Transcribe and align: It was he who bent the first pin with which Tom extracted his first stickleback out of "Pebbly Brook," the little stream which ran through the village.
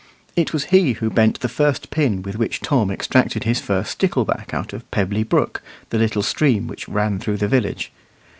It 0.35 0.51
was 0.51 0.65
he 0.73 0.93
who 0.93 1.11
bent 1.11 1.41
the 1.41 1.47
first 1.47 1.91
pin 1.91 2.23
with 2.23 2.35
which 2.35 2.59
Tom 2.61 2.89
extracted 2.89 3.43
his 3.43 3.59
first 3.59 3.91
stickleback 3.91 4.51
out 4.51 4.73
of 4.73 4.89
"Pebbly 4.89 5.21
Brook," 5.21 5.61
the 5.91 5.99
little 5.99 6.23
stream 6.23 6.65
which 6.65 6.89
ran 6.89 7.19
through 7.19 7.37
the 7.37 7.47
village. 7.47 7.91